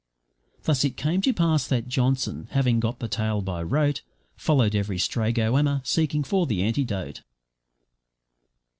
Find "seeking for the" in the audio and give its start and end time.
5.85-6.63